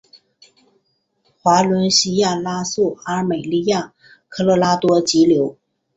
[1.39, 3.93] 华伦西亚拉素阿美利加
[4.29, 5.59] 科罗拉多急流